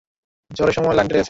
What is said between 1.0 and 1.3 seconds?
কেটে গেছে।